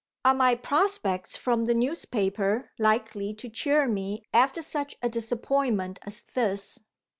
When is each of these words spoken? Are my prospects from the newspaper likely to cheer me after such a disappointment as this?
Are 0.25 0.33
my 0.33 0.55
prospects 0.55 1.37
from 1.37 1.65
the 1.65 1.75
newspaper 1.75 2.71
likely 2.79 3.35
to 3.35 3.47
cheer 3.47 3.87
me 3.87 4.23
after 4.33 4.63
such 4.63 4.95
a 5.03 5.09
disappointment 5.09 5.99
as 6.01 6.21
this? 6.33 6.79